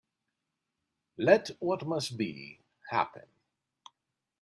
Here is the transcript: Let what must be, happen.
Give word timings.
Let 1.19 1.49
what 1.59 1.85
must 1.85 2.17
be, 2.17 2.61
happen. 2.89 3.21